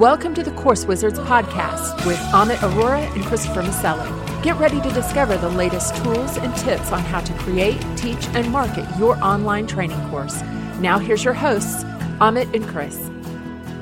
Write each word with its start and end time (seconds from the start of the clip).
Welcome 0.00 0.32
to 0.36 0.42
the 0.42 0.52
Course 0.52 0.86
Wizards 0.86 1.18
podcast 1.18 2.06
with 2.06 2.16
Amit 2.32 2.62
Aurora 2.62 3.00
and 3.00 3.22
Christopher 3.22 3.60
Maselli. 3.60 4.42
Get 4.42 4.56
ready 4.56 4.80
to 4.80 4.90
discover 4.92 5.36
the 5.36 5.50
latest 5.50 5.94
tools 5.96 6.38
and 6.38 6.56
tips 6.56 6.90
on 6.90 7.00
how 7.00 7.20
to 7.20 7.34
create, 7.34 7.84
teach, 7.98 8.26
and 8.28 8.50
market 8.50 8.88
your 8.98 9.22
online 9.22 9.66
training 9.66 10.00
course. 10.08 10.40
Now, 10.80 10.98
here's 10.98 11.22
your 11.22 11.34
hosts, 11.34 11.84
Amit 12.18 12.54
and 12.54 12.66
Chris. 12.66 13.10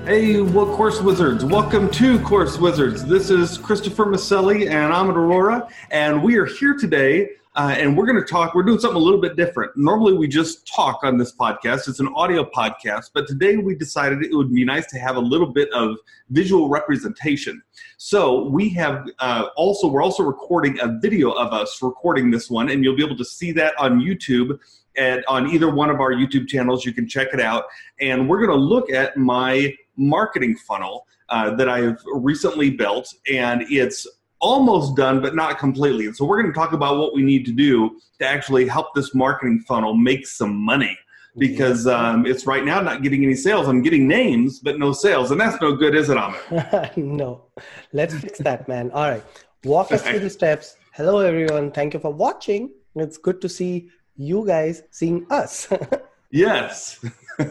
Hey, 0.07 0.41
what 0.41 0.75
Course 0.75 1.01
Wizards? 1.01 1.45
Welcome 1.45 1.89
to 1.93 2.19
Course 2.23 2.59
Wizards. 2.59 3.05
This 3.05 3.31
is 3.31 3.57
Christopher 3.57 4.07
Maselli 4.07 4.63
and 4.69 4.93
Amit 4.93 5.15
Aurora, 5.15 5.69
and 5.93 6.21
we 6.21 6.37
are 6.37 6.47
here 6.47 6.75
today 6.75 7.29
uh, 7.59 7.75
and 7.77 7.97
we're 7.97 8.07
going 8.07 8.21
to 8.21 8.25
talk. 8.25 8.55
We're 8.55 8.63
doing 8.63 8.79
something 8.79 8.97
a 8.97 9.05
little 9.05 9.21
bit 9.21 9.35
different. 9.35 9.77
Normally, 9.77 10.13
we 10.13 10.29
just 10.29 10.65
talk 10.65 11.01
on 11.03 11.19
this 11.19 11.35
podcast. 11.35 11.89
It's 11.89 11.99
an 11.99 12.07
audio 12.15 12.49
podcast, 12.49 13.11
but 13.13 13.27
today 13.27 13.57
we 13.57 13.75
decided 13.75 14.23
it 14.23 14.33
would 14.33 14.55
be 14.55 14.65
nice 14.65 14.87
to 14.93 14.99
have 15.01 15.17
a 15.17 15.21
little 15.21 15.53
bit 15.53 15.69
of 15.73 15.97
visual 16.31 16.69
representation. 16.69 17.61
So 17.97 18.45
we 18.45 18.69
have 18.71 19.09
uh, 19.19 19.49
also 19.57 19.89
we're 19.89 20.05
also 20.05 20.23
recording 20.23 20.79
a 20.81 21.01
video 21.01 21.33
of 21.33 21.53
us 21.53 21.83
recording 21.83 22.31
this 22.31 22.49
one, 22.49 22.71
and 22.71 22.85
you'll 22.85 22.97
be 22.97 23.05
able 23.05 23.17
to 23.17 23.25
see 23.25 23.51
that 23.53 23.75
on 23.77 23.99
YouTube. 23.99 24.57
And 24.97 25.25
on 25.27 25.51
either 25.51 25.69
one 25.69 25.91
of 25.91 26.01
our 26.01 26.13
YouTube 26.13 26.47
channels, 26.47 26.85
you 26.85 26.93
can 26.93 27.09
check 27.09 27.29
it 27.33 27.41
out. 27.41 27.65
And 28.01 28.29
we're 28.29 28.39
going 28.39 28.57
to 28.57 28.65
look 28.65 28.89
at 28.89 29.17
my 29.17 29.75
marketing 29.97 30.57
funnel 30.57 31.09
uh, 31.29 31.57
that 31.57 31.69
I've 31.69 32.01
recently 32.07 32.71
built, 32.71 33.13
and 33.29 33.63
it's 33.69 34.07
almost 34.41 34.97
done, 34.97 35.21
but 35.21 35.35
not 35.35 35.59
completely. 35.59 36.07
And 36.07 36.17
so 36.17 36.25
we're 36.25 36.41
going 36.41 36.53
to 36.53 36.59
talk 36.59 36.73
about 36.73 36.99
what 36.99 37.15
we 37.15 37.23
need 37.23 37.45
to 37.47 37.53
do 37.53 37.99
to 38.19 38.27
actually 38.27 38.67
help 38.67 38.95
this 38.95 39.15
marketing 39.15 39.61
funnel 39.67 39.95
make 39.95 40.27
some 40.27 40.55
money 40.55 40.97
because 41.37 41.87
um, 41.87 42.27
it's 42.27 42.47
right 42.47 42.65
now 42.65 42.81
not 42.81 43.03
getting 43.03 43.25
any 43.25 43.35
sales. 43.35 43.69
I'm 43.69 43.83
getting 43.83 44.09
names, 44.09 44.61
but 44.61 44.79
no 44.79 44.93
sales. 44.93 45.31
And 45.31 45.41
that's 45.41 45.61
no 45.61 45.75
good, 45.75 45.95
is 45.95 46.11
it, 46.11 46.17
Amit? 46.17 46.97
no. 46.97 47.45
Let's 47.93 48.15
fix 48.15 48.39
that, 48.41 48.69
man. 48.69 48.91
All 48.91 49.09
right. 49.09 49.25
Walk 49.65 49.93
us 49.93 50.03
through 50.03 50.21
the 50.21 50.31
steps. 50.31 50.77
Hello, 50.95 51.19
everyone. 51.19 51.71
Thank 51.71 51.95
you 51.95 52.01
for 52.01 52.13
watching. 52.13 52.71
It's 52.97 53.19
good 53.19 53.41
to 53.43 53.49
see 53.49 53.91
you 54.17 54.45
guys 54.47 54.83
seeing 54.91 55.27
us. 55.31 55.69
yes. 56.31 57.05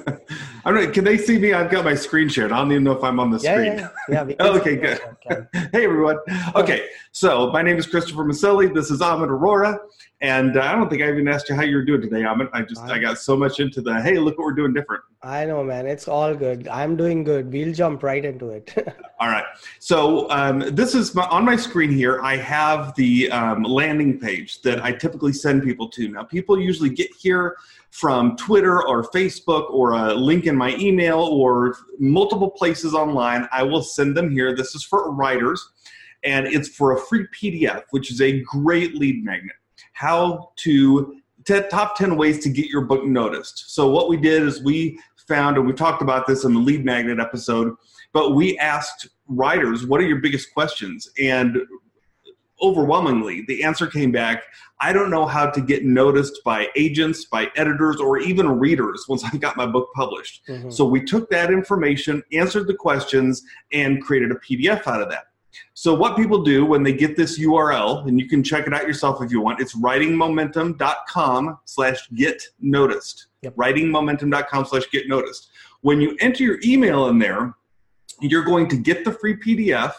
I 0.67 0.71
don't. 0.71 0.93
Can 0.93 1.05
they 1.05 1.17
see 1.17 1.37
me? 1.39 1.53
I've 1.53 1.71
got 1.71 1.85
my 1.85 1.95
screen 1.95 2.27
shared. 2.27 2.51
I 2.51 2.57
don't 2.57 2.73
even 2.73 2.83
know 2.83 2.91
if 2.91 3.01
I'm 3.01 3.21
on 3.21 3.31
the 3.31 3.39
yeah, 3.39 3.53
screen. 3.53 3.89
Yeah, 4.09 4.25
yeah. 4.27 4.35
oh, 4.41 4.59
okay, 4.59 4.75
good. 4.75 4.99
hey, 5.71 5.85
everyone. 5.85 6.17
Okay, 6.55 6.89
so 7.13 7.49
my 7.51 7.61
name 7.61 7.77
is 7.77 7.87
Christopher 7.87 8.25
Maselli. 8.25 8.73
This 8.73 8.91
is 8.91 8.99
Amit 8.99 9.29
Aurora. 9.29 9.79
and 10.19 10.57
uh, 10.57 10.61
I 10.63 10.73
don't 10.73 10.89
think 10.89 11.03
I 11.03 11.07
even 11.07 11.25
asked 11.29 11.47
you 11.47 11.55
how 11.55 11.61
you 11.61 11.77
were 11.77 11.85
doing 11.85 12.01
today, 12.01 12.25
Ahmed. 12.25 12.49
I 12.51 12.63
just 12.63 12.81
I 12.81 12.99
got 12.99 13.17
so 13.17 13.37
much 13.37 13.61
into 13.61 13.79
the 13.81 14.01
hey, 14.01 14.19
look 14.19 14.37
what 14.37 14.43
we're 14.43 14.55
doing 14.55 14.73
different. 14.73 15.03
I 15.21 15.45
know, 15.45 15.63
man. 15.63 15.87
It's 15.87 16.09
all 16.09 16.35
good. 16.35 16.67
I'm 16.67 16.97
doing 16.97 17.23
good. 17.23 17.49
We'll 17.49 17.73
jump 17.73 18.03
right 18.03 18.25
into 18.25 18.49
it. 18.49 18.75
all 19.19 19.29
right. 19.29 19.45
So 19.79 20.29
um, 20.29 20.59
this 20.75 20.93
is 20.93 21.15
my, 21.15 21.25
on 21.25 21.43
my 21.43 21.55
screen 21.55 21.91
here. 21.91 22.21
I 22.21 22.37
have 22.37 22.93
the 22.95 23.31
um, 23.31 23.63
landing 23.63 24.19
page 24.19 24.61
that 24.61 24.83
I 24.83 24.91
typically 24.91 25.33
send 25.33 25.63
people 25.63 25.89
to. 25.89 26.07
Now, 26.09 26.23
people 26.23 26.59
usually 26.59 26.91
get 26.91 27.09
here 27.19 27.55
from 27.89 28.37
Twitter 28.37 28.87
or 28.87 29.03
Facebook 29.09 29.71
or 29.71 29.93
a 29.93 30.13
link 30.13 30.45
in 30.45 30.55
my 30.55 30.75
email 30.75 31.19
or 31.19 31.75
multiple 31.97 32.51
places 32.51 32.93
online. 32.93 33.47
I 33.51 33.63
will 33.63 33.81
send 33.81 34.15
them 34.15 34.29
here. 34.29 34.55
This 34.55 34.75
is 34.75 34.83
for 34.83 35.11
writers, 35.11 35.67
and 36.23 36.45
it's 36.45 36.69
for 36.69 36.95
a 36.95 36.99
free 36.99 37.25
PDF, 37.35 37.83
which 37.89 38.11
is 38.11 38.21
a 38.21 38.41
great 38.41 38.95
lead 38.95 39.25
magnet. 39.25 39.55
How 39.93 40.51
to 40.57 41.15
top 41.45 41.97
10 41.97 42.17
ways 42.17 42.43
to 42.43 42.49
get 42.49 42.67
your 42.67 42.81
book 42.81 43.05
noticed. 43.05 43.73
So, 43.73 43.89
what 43.89 44.09
we 44.09 44.17
did 44.17 44.43
is 44.43 44.61
we 44.61 44.99
found, 45.27 45.57
and 45.57 45.65
we 45.65 45.73
talked 45.73 46.01
about 46.01 46.27
this 46.27 46.43
in 46.43 46.53
the 46.53 46.59
lead 46.59 46.85
magnet 46.85 47.19
episode, 47.19 47.75
but 48.13 48.31
we 48.31 48.57
asked 48.59 49.07
writers, 49.27 49.85
What 49.85 49.99
are 50.01 50.07
your 50.07 50.21
biggest 50.21 50.53
questions? 50.53 51.09
And 51.19 51.57
overwhelmingly, 52.61 53.45
the 53.47 53.63
answer 53.63 53.87
came 53.87 54.11
back 54.11 54.43
I 54.79 54.93
don't 54.93 55.09
know 55.09 55.25
how 55.25 55.49
to 55.49 55.61
get 55.61 55.85
noticed 55.85 56.43
by 56.43 56.67
agents, 56.75 57.25
by 57.25 57.49
editors, 57.55 57.99
or 57.99 58.19
even 58.19 58.47
readers 58.47 59.05
once 59.07 59.23
I 59.23 59.35
got 59.37 59.57
my 59.57 59.65
book 59.65 59.89
published. 59.95 60.43
Mm-hmm. 60.47 60.69
So 60.69 60.85
we 60.85 61.03
took 61.03 61.29
that 61.31 61.51
information, 61.51 62.21
answered 62.31 62.67
the 62.67 62.75
questions, 62.75 63.43
and 63.71 64.03
created 64.03 64.31
a 64.31 64.35
PDF 64.35 64.85
out 64.85 65.01
of 65.01 65.09
that. 65.09 65.25
So 65.73 65.95
what 65.95 66.15
people 66.15 66.43
do 66.43 66.65
when 66.65 66.83
they 66.83 66.93
get 66.93 67.17
this 67.17 67.39
URL, 67.39 68.07
and 68.07 68.19
you 68.19 68.27
can 68.27 68.43
check 68.43 68.67
it 68.67 68.73
out 68.73 68.83
yourself 68.83 69.21
if 69.23 69.31
you 69.31 69.41
want, 69.41 69.59
it's 69.59 69.75
writingmomentum.com 69.75 71.57
slash 71.65 72.07
get 72.15 72.43
noticed. 72.59 73.26
Yep. 73.43 73.55
Writingmomentum.com 73.55 74.65
slash 74.65 74.89
get 74.91 75.07
noticed. 75.07 75.49
When 75.81 76.01
you 76.01 76.17
enter 76.19 76.43
your 76.43 76.59
email 76.63 77.07
in 77.07 77.19
there, 77.19 77.55
you're 78.19 78.43
going 78.43 78.67
to 78.69 78.77
get 78.77 79.05
the 79.05 79.11
free 79.11 79.37
PDF, 79.37 79.93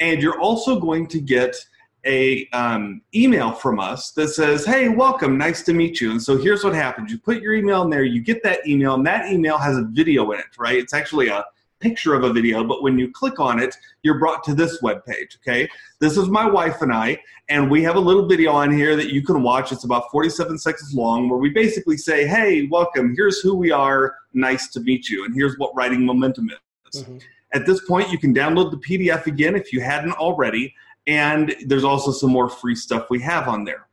and 0.00 0.22
you're 0.22 0.40
also 0.40 0.80
going 0.80 1.06
to 1.08 1.20
get– 1.20 1.54
a 2.06 2.48
um, 2.52 3.02
email 3.14 3.52
from 3.52 3.78
us 3.78 4.12
that 4.12 4.28
says, 4.28 4.64
"Hey, 4.64 4.88
welcome, 4.88 5.36
nice 5.36 5.62
to 5.64 5.72
meet 5.72 6.00
you." 6.00 6.10
And 6.10 6.22
so 6.22 6.36
here's 6.36 6.64
what 6.64 6.74
happens: 6.74 7.10
you 7.10 7.18
put 7.18 7.42
your 7.42 7.54
email 7.54 7.82
in 7.82 7.90
there, 7.90 8.04
you 8.04 8.20
get 8.20 8.42
that 8.44 8.66
email, 8.66 8.94
and 8.94 9.06
that 9.06 9.30
email 9.30 9.58
has 9.58 9.76
a 9.76 9.82
video 9.82 10.30
in 10.32 10.38
it. 10.38 10.46
Right? 10.58 10.78
It's 10.78 10.94
actually 10.94 11.28
a 11.28 11.44
picture 11.80 12.14
of 12.14 12.24
a 12.24 12.32
video, 12.32 12.64
but 12.64 12.82
when 12.82 12.98
you 12.98 13.10
click 13.10 13.38
on 13.38 13.60
it, 13.60 13.74
you're 14.02 14.18
brought 14.18 14.42
to 14.44 14.54
this 14.54 14.80
web 14.82 15.04
page. 15.04 15.38
Okay, 15.42 15.68
this 16.00 16.16
is 16.16 16.28
my 16.28 16.48
wife 16.48 16.82
and 16.82 16.92
I, 16.92 17.18
and 17.48 17.70
we 17.70 17.82
have 17.82 17.96
a 17.96 18.00
little 18.00 18.26
video 18.26 18.52
on 18.52 18.72
here 18.72 18.96
that 18.96 19.12
you 19.12 19.22
can 19.22 19.42
watch. 19.42 19.72
It's 19.72 19.84
about 19.84 20.10
47 20.10 20.58
seconds 20.58 20.94
long, 20.94 21.28
where 21.28 21.38
we 21.38 21.50
basically 21.50 21.96
say, 21.96 22.26
"Hey, 22.26 22.66
welcome. 22.70 23.14
Here's 23.16 23.40
who 23.40 23.54
we 23.54 23.70
are. 23.70 24.14
Nice 24.34 24.68
to 24.68 24.80
meet 24.80 25.08
you, 25.08 25.24
and 25.24 25.34
here's 25.34 25.56
what 25.58 25.74
writing 25.74 26.04
momentum 26.04 26.50
is." 26.50 27.02
Mm-hmm. 27.02 27.18
At 27.54 27.64
this 27.64 27.84
point, 27.86 28.10
you 28.10 28.18
can 28.18 28.34
download 28.34 28.70
the 28.70 28.76
PDF 28.76 29.26
again 29.26 29.56
if 29.56 29.72
you 29.72 29.80
hadn't 29.80 30.12
already 30.12 30.74
and 31.08 31.56
there's 31.64 31.84
also 31.84 32.12
some 32.12 32.30
more 32.30 32.48
free 32.48 32.74
stuff 32.74 33.08
we 33.10 33.20
have 33.20 33.48
on 33.48 33.64
there. 33.64 33.88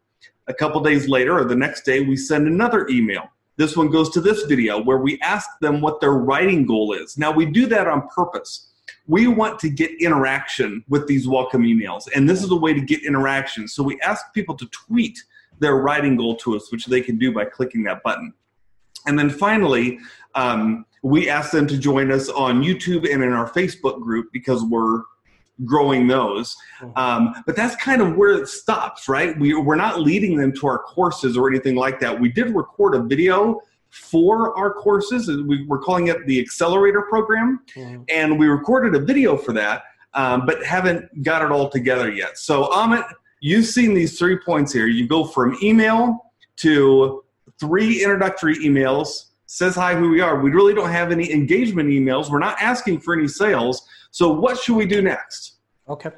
A 0.48 0.54
couple 0.54 0.82
days 0.82 1.08
later, 1.08 1.40
or 1.40 1.46
the 1.46 1.56
next 1.56 1.86
day, 1.86 2.02
we 2.02 2.18
send 2.18 2.46
another 2.46 2.88
email. 2.90 3.32
This 3.58 3.78
one 3.78 3.90
goes 3.90 4.10
to 4.12 4.22
this 4.22 4.44
video 4.44 4.82
where 4.82 4.98
we 4.98 5.20
ask 5.22 5.50
them 5.62 5.82
what 5.82 6.02
their 6.02 6.14
writing 6.14 6.66
goal 6.66 6.94
is. 6.94 7.18
Now, 7.18 7.32
we 7.32 7.46
do 7.46 7.66
that 7.68 7.88
on 7.88 8.08
purpose. 8.10 8.72
We 9.08 9.28
want 9.28 9.60
to 9.60 9.70
get 9.70 9.92
interaction 10.02 10.84
with 10.90 11.08
these 11.08 11.28
welcome 11.28 11.64
emails, 11.64 12.08
and 12.16 12.28
this 12.28 12.44
is 12.44 12.52
a 12.52 12.56
way 12.56 12.74
to 12.74 12.82
get 12.82 13.06
interaction. 13.06 13.68
So 13.68 13.84
we 13.84 14.00
ask 14.02 14.34
people 14.34 14.56
to 14.56 14.66
tweet 14.68 15.24
their 15.60 15.76
writing 15.76 16.18
goal 16.18 16.36
to 16.38 16.56
us, 16.56 16.72
which 16.72 16.88
they 16.88 17.02
can 17.02 17.18
do 17.18 17.32
by 17.32 17.46
clicking 17.46 17.84
that 17.84 18.04
button. 18.04 18.34
And 19.08 19.18
then 19.18 19.30
finally, 19.30 20.00
um, 20.34 20.86
we 21.04 21.30
ask 21.30 21.52
them 21.52 21.68
to 21.68 21.78
join 21.78 22.12
us 22.12 22.30
on 22.30 22.64
YouTube 22.64 23.12
and 23.12 23.24
in 23.24 23.32
our 23.32 23.50
Facebook 23.50 24.02
group 24.02 24.30
because 24.34 24.64
we're 24.64 25.04
growing 25.64 26.08
those. 26.08 26.56
Mm-hmm. 26.82 26.98
Um, 26.98 27.44
but 27.46 27.56
that's 27.56 27.76
kind 27.78 28.02
of 28.02 28.16
where 28.16 28.34
it 28.34 28.48
stops, 28.48 29.08
right? 29.08 29.38
We, 29.40 29.54
we're 29.54 29.76
not 29.76 30.02
leading 30.02 30.38
them 30.38 30.54
to 30.54 30.68
our 30.68 30.80
courses 30.80 31.38
or 31.38 31.50
anything 31.50 31.76
like 31.76 32.00
that. 32.02 32.20
We 32.20 32.30
did 32.30 32.56
record 32.56 32.96
a 32.96 33.02
video 33.02 33.62
for 33.90 34.58
our 34.58 34.74
courses. 34.74 35.28
We, 35.28 35.66
are 35.72 35.78
calling 35.78 36.08
it 36.08 36.26
the 36.26 36.40
Accelerator 36.40 37.04
Program. 37.04 37.62
Mm-hmm. 37.76 38.04
And 38.10 38.38
we 38.38 38.48
recorded 38.48 38.96
a 38.96 39.06
video 39.06 39.38
for 39.38 39.54
that, 39.54 39.84
um, 40.14 40.46
but 40.46 40.64
haven't 40.66 41.24
got 41.24 41.42
it 41.42 41.52
all 41.52 41.70
together 41.70 42.12
yet. 42.12 42.38
So, 42.38 42.66
Amit, 42.66 43.08
you've 43.40 43.66
seen 43.66 43.94
these 43.94 44.20
three 44.20 44.38
points 44.38 44.74
here. 44.74 44.88
You 44.88 45.08
go 45.08 45.24
from 45.24 45.58
email 45.64 46.32
to 46.58 47.24
three 47.60 48.04
introductory 48.04 48.56
emails 48.58 49.28
says 49.48 49.76
hi 49.76 49.96
who 49.96 50.10
we 50.10 50.22
are. 50.22 50.40
We 50.40 50.52
really 50.52 50.74
don't 50.74 50.90
have 50.90 51.12
any 51.12 51.32
engagement 51.32 51.90
emails. 51.90 52.30
We're 52.30 52.40
not 52.40 52.62
asking 52.62 53.00
for 53.00 53.14
any 53.14 53.28
sales. 53.28 53.88
So 54.16 54.30
what 54.30 54.58
should 54.58 54.78
we 54.78 54.86
do 54.86 55.02
next? 55.02 55.58
Okay. 55.90 56.12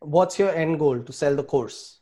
What's 0.00 0.38
your 0.38 0.50
end 0.50 0.78
goal 0.78 1.00
to 1.00 1.12
sell 1.14 1.34
the 1.34 1.42
course? 1.42 2.00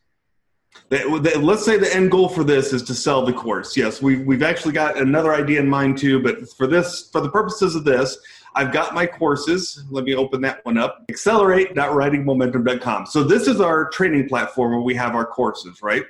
The, 0.88 0.96
the, 1.22 1.38
let's 1.38 1.64
say 1.64 1.78
the 1.78 1.94
end 1.94 2.10
goal 2.10 2.28
for 2.28 2.42
this 2.42 2.72
is 2.72 2.82
to 2.82 2.94
sell 2.94 3.24
the 3.24 3.32
course. 3.32 3.76
Yes, 3.76 4.02
we've, 4.02 4.26
we've 4.26 4.42
actually 4.42 4.72
got 4.72 4.98
another 4.98 5.32
idea 5.32 5.60
in 5.60 5.68
mind 5.68 5.98
too, 5.98 6.20
but 6.20 6.50
for 6.56 6.66
this, 6.66 7.10
for 7.12 7.20
the 7.20 7.30
purposes 7.30 7.76
of 7.76 7.84
this, 7.84 8.18
I've 8.56 8.72
got 8.72 8.92
my 8.92 9.06
courses. 9.06 9.84
Let 9.88 10.02
me 10.02 10.16
open 10.16 10.40
that 10.40 10.64
one 10.64 10.78
up. 10.78 11.04
Accelerate.writingmomentum.com. 11.08 13.06
So 13.06 13.22
this 13.22 13.46
is 13.46 13.60
our 13.60 13.88
training 13.90 14.28
platform 14.28 14.72
where 14.72 14.80
we 14.80 14.96
have 14.96 15.14
our 15.14 15.26
courses, 15.26 15.80
right? 15.80 16.02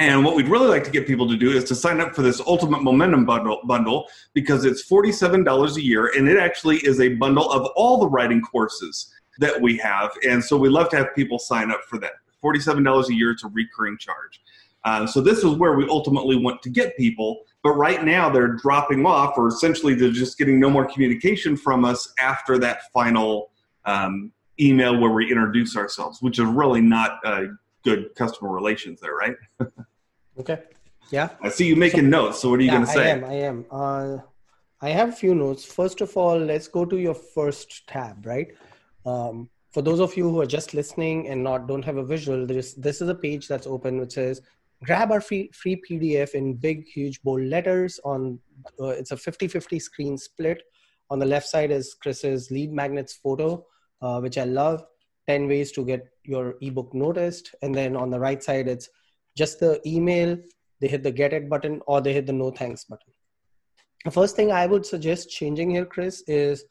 And 0.00 0.24
what 0.24 0.34
we'd 0.34 0.48
really 0.48 0.68
like 0.68 0.82
to 0.84 0.90
get 0.90 1.06
people 1.06 1.28
to 1.28 1.36
do 1.36 1.50
is 1.50 1.64
to 1.64 1.74
sign 1.74 2.00
up 2.00 2.14
for 2.14 2.22
this 2.22 2.40
Ultimate 2.40 2.82
Momentum 2.82 3.26
bundle, 3.26 3.60
bundle 3.66 4.08
because 4.32 4.64
it's 4.64 4.88
$47 4.88 5.76
a 5.76 5.82
year 5.84 6.10
and 6.16 6.26
it 6.26 6.38
actually 6.38 6.78
is 6.78 7.00
a 7.00 7.10
bundle 7.16 7.52
of 7.52 7.66
all 7.76 8.00
the 8.00 8.08
writing 8.08 8.40
courses 8.40 9.12
that 9.40 9.60
we 9.60 9.76
have. 9.76 10.10
And 10.26 10.42
so 10.42 10.56
we 10.56 10.70
love 10.70 10.88
to 10.90 10.96
have 10.96 11.14
people 11.14 11.38
sign 11.38 11.70
up 11.70 11.82
for 11.86 11.98
that. 11.98 12.12
$47 12.42 13.08
a 13.08 13.14
year, 13.14 13.30
it's 13.30 13.44
a 13.44 13.48
recurring 13.48 13.98
charge. 13.98 14.40
Uh, 14.86 15.06
so 15.06 15.20
this 15.20 15.44
is 15.44 15.56
where 15.56 15.74
we 15.74 15.86
ultimately 15.90 16.36
want 16.36 16.62
to 16.62 16.70
get 16.70 16.96
people. 16.96 17.42
But 17.62 17.72
right 17.72 18.02
now 18.02 18.30
they're 18.30 18.54
dropping 18.54 19.04
off, 19.04 19.36
or 19.36 19.48
essentially 19.48 19.92
they're 19.92 20.10
just 20.10 20.38
getting 20.38 20.58
no 20.58 20.70
more 20.70 20.86
communication 20.86 21.58
from 21.58 21.84
us 21.84 22.10
after 22.18 22.56
that 22.56 22.90
final 22.94 23.50
um, 23.84 24.32
email 24.58 24.98
where 24.98 25.10
we 25.10 25.30
introduce 25.30 25.76
ourselves, 25.76 26.22
which 26.22 26.38
is 26.38 26.46
really 26.46 26.80
not 26.80 27.18
uh, 27.22 27.42
good 27.84 28.14
customer 28.14 28.50
relations 28.50 28.98
there, 29.00 29.14
right? 29.14 29.36
Okay. 30.38 30.58
Yeah. 31.10 31.30
I 31.42 31.48
see 31.48 31.66
you 31.66 31.76
making 31.76 32.04
so, 32.04 32.06
notes. 32.06 32.40
So 32.40 32.50
what 32.50 32.60
are 32.60 32.62
you 32.62 32.68
yeah, 32.68 32.74
going 32.74 32.86
to 32.86 32.92
say? 32.92 33.04
I 33.04 33.08
am. 33.08 33.24
I 33.24 33.34
am. 33.34 33.66
Uh, 33.70 34.18
I 34.80 34.90
have 34.90 35.10
a 35.10 35.12
few 35.12 35.34
notes. 35.34 35.64
First 35.64 36.00
of 36.00 36.16
all, 36.16 36.38
let's 36.38 36.68
go 36.68 36.84
to 36.84 36.96
your 36.96 37.14
first 37.14 37.86
tab, 37.86 38.24
right? 38.24 38.54
Um, 39.04 39.50
for 39.72 39.82
those 39.82 40.00
of 40.00 40.16
you 40.16 40.28
who 40.30 40.40
are 40.40 40.46
just 40.46 40.74
listening 40.74 41.28
and 41.28 41.42
not 41.42 41.68
don't 41.68 41.84
have 41.84 41.96
a 41.96 42.04
visual, 42.04 42.46
this 42.46 42.74
this 42.74 43.00
is 43.00 43.08
a 43.08 43.14
page 43.14 43.46
that's 43.46 43.66
open 43.66 44.00
which 44.00 44.12
says 44.12 44.40
grab 44.82 45.12
our 45.12 45.20
free, 45.20 45.50
free 45.52 45.80
PDF 45.88 46.30
in 46.34 46.54
big, 46.54 46.86
huge, 46.86 47.22
bold 47.22 47.42
letters. 47.42 48.00
On 48.04 48.38
uh, 48.80 48.88
it's 48.88 49.10
a 49.10 49.16
50-50 49.16 49.80
screen 49.80 50.18
split. 50.18 50.62
On 51.10 51.18
the 51.18 51.26
left 51.26 51.48
side 51.48 51.70
is 51.70 51.94
Chris's 51.94 52.50
lead 52.50 52.72
magnets 52.72 53.14
photo, 53.14 53.66
uh, 54.00 54.20
which 54.20 54.38
I 54.38 54.44
love. 54.44 54.84
10 55.28 55.46
ways 55.46 55.70
to 55.72 55.84
get 55.84 56.08
your 56.24 56.54
ebook 56.60 56.92
noticed. 56.94 57.54
And 57.62 57.74
then 57.74 57.94
on 57.94 58.10
the 58.10 58.18
right 58.18 58.42
side, 58.42 58.66
it's 58.68 58.88
just 59.36 59.60
the 59.60 59.80
email. 59.86 60.38
They 60.80 60.88
hit 60.88 61.02
the 61.02 61.10
get 61.10 61.32
it 61.32 61.48
button 61.48 61.80
or 61.86 62.00
they 62.00 62.12
hit 62.12 62.26
the 62.26 62.32
no 62.32 62.50
thanks 62.50 62.84
button. 62.84 63.12
The 64.04 64.10
first 64.10 64.34
thing 64.34 64.50
I 64.50 64.66
would 64.66 64.86
suggest 64.86 65.30
changing 65.30 65.70
here, 65.70 65.84
Chris, 65.84 66.22
is 66.26 66.64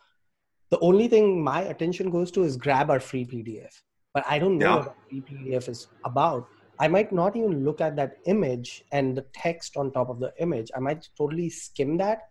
the 0.72 0.80
only 0.80 1.08
thing 1.08 1.44
my 1.44 1.62
attention 1.62 2.10
goes 2.10 2.32
to 2.32 2.44
is 2.44 2.58
grab 2.58 2.90
our 2.90 3.00
free 3.00 3.26
PDF. 3.26 3.74
But 4.14 4.26
I 4.28 4.40
don't 4.40 4.58
know 4.58 4.66
yeah. 4.66 4.76
what 4.78 4.96
free 5.08 5.22
PDF 5.22 5.70
is 5.70 5.88
about. 6.06 6.48
I 6.80 6.88
might 6.88 7.12
not 7.12 7.36
even 7.36 7.66
look 7.66 7.82
at 7.82 7.96
that 7.98 8.18
image 8.26 8.84
and 8.92 9.16
the 9.16 9.26
text 9.34 9.78
on 9.78 9.92
top 9.92 10.10
of 10.10 10.20
the 10.20 10.34
image. 10.40 10.72
I 10.76 10.80
might 10.80 11.08
totally 11.18 11.50
skim 11.50 11.98
that. 11.98 12.30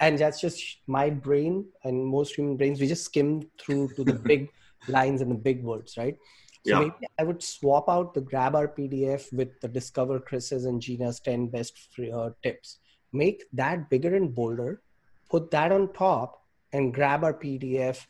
And 0.00 0.18
that's 0.18 0.40
just 0.40 0.78
my 0.88 1.10
brain 1.10 1.66
and 1.84 2.04
most 2.04 2.34
human 2.34 2.56
brains. 2.56 2.80
We 2.80 2.88
just 2.88 3.04
skim 3.04 3.48
through 3.60 3.90
to 3.94 4.02
the 4.02 4.14
big 4.30 4.48
lines 4.88 5.20
and 5.20 5.30
the 5.30 5.36
big 5.36 5.62
words, 5.62 5.96
right? 5.96 6.16
So 6.64 6.72
yeah. 6.72 6.78
maybe 6.78 7.06
I 7.18 7.24
would 7.24 7.42
swap 7.42 7.88
out 7.88 8.14
the 8.14 8.20
grab 8.20 8.54
our 8.54 8.68
PDF 8.68 9.32
with 9.32 9.60
the 9.60 9.68
discover 9.68 10.20
Chris's 10.20 10.64
and 10.64 10.80
Gina's 10.80 11.20
10 11.20 11.48
best 11.48 11.76
free, 11.92 12.12
uh, 12.12 12.30
tips. 12.42 12.78
Make 13.12 13.44
that 13.52 13.90
bigger 13.90 14.14
and 14.14 14.34
bolder, 14.34 14.80
put 15.28 15.50
that 15.50 15.72
on 15.72 15.92
top, 15.92 16.42
and 16.72 16.94
grab 16.94 17.24
our 17.24 17.34
PDF. 17.34 18.06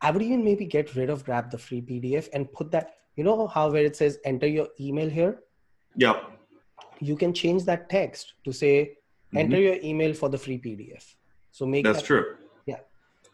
I 0.00 0.10
would 0.10 0.22
even 0.22 0.44
maybe 0.44 0.66
get 0.66 0.94
rid 0.94 1.10
of 1.10 1.24
grab 1.24 1.50
the 1.50 1.58
free 1.58 1.80
PDF 1.80 2.28
and 2.32 2.52
put 2.52 2.70
that 2.72 2.94
you 3.16 3.24
know 3.24 3.46
how 3.46 3.70
where 3.70 3.84
it 3.84 3.96
says 3.96 4.18
enter 4.24 4.46
your 4.46 4.68
email 4.80 5.08
here 5.08 5.40
yeah 5.96 6.20
you 7.00 7.16
can 7.16 7.32
change 7.32 7.64
that 7.64 7.88
text 7.88 8.34
to 8.44 8.52
say 8.52 8.74
mm-hmm. 8.84 9.38
enter 9.38 9.58
your 9.58 9.76
email 9.82 10.14
for 10.14 10.28
the 10.28 10.38
free 10.38 10.58
pdf 10.58 11.14
so 11.50 11.66
make 11.66 11.84
that's 11.84 11.98
that, 11.98 12.06
true 12.06 12.36